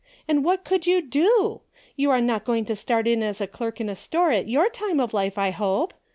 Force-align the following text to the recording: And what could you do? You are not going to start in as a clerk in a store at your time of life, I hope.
And 0.27 0.43
what 0.43 0.63
could 0.65 0.87
you 0.87 1.03
do? 1.03 1.61
You 1.95 2.09
are 2.09 2.21
not 2.21 2.43
going 2.43 2.65
to 2.65 2.75
start 2.75 3.07
in 3.07 3.21
as 3.21 3.39
a 3.39 3.45
clerk 3.45 3.79
in 3.79 3.87
a 3.87 3.95
store 3.95 4.31
at 4.31 4.47
your 4.47 4.67
time 4.67 4.99
of 4.99 5.13
life, 5.13 5.37
I 5.37 5.51
hope. 5.51 5.93